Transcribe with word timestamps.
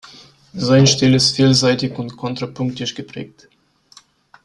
Sein 0.55 0.87
Stil 0.87 1.13
ist 1.13 1.35
vielseitig 1.35 1.95
und 1.99 2.17
kontrapunktisch 2.17 2.95
geprägt. 2.95 3.47